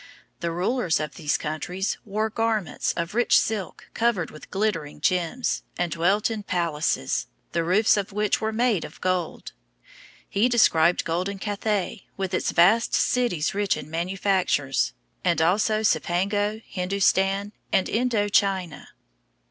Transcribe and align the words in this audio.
The 0.39 0.49
rulers 0.49 0.99
of 0.99 1.13
these 1.13 1.37
countries 1.37 1.99
wore 2.05 2.31
garments 2.31 2.91
of 2.93 3.13
rich 3.13 3.37
silk 3.39 3.91
covered 3.93 4.31
with 4.31 4.49
glittering 4.49 4.99
gems, 4.99 5.61
and 5.77 5.91
dwelt 5.91 6.31
in 6.31 6.41
palaces, 6.41 7.27
the 7.51 7.63
roofs 7.63 7.97
of 7.97 8.11
which 8.11 8.41
were 8.41 8.51
made 8.51 8.83
of 8.83 8.99
gold. 8.99 9.51
He 10.27 10.49
described 10.49 11.03
golden 11.05 11.37
Cathay, 11.37 12.05
with 12.17 12.33
its 12.33 12.49
vast 12.49 12.95
cities 12.95 13.53
rich 13.53 13.77
in 13.77 13.91
manufactures, 13.91 14.93
and 15.23 15.39
also 15.39 15.81
Cipango, 15.83 16.63
Hindustan, 16.65 17.51
and 17.71 17.87
Indo 17.87 18.27
China. 18.27 18.87